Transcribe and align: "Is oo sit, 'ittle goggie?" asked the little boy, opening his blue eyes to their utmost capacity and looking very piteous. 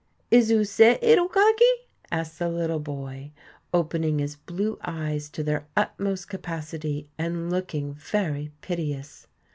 "Is 0.31 0.49
oo 0.51 0.63
sit, 0.63 0.97
'ittle 1.03 1.27
goggie?" 1.27 1.85
asked 2.11 2.39
the 2.39 2.49
little 2.49 2.79
boy, 2.79 3.29
opening 3.71 4.17
his 4.17 4.35
blue 4.35 4.79
eyes 4.83 5.29
to 5.29 5.43
their 5.43 5.67
utmost 5.77 6.27
capacity 6.27 7.07
and 7.19 7.51
looking 7.51 7.93
very 7.93 8.51
piteous. 8.61 9.27